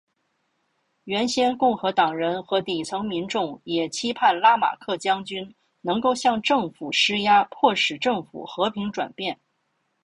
[1.03, 9.39] 原先共和党人和底层民众也期盼拉马克将军能够向政府施压迫使政府和平转变。